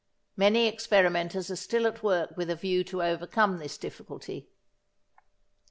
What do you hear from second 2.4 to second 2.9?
a view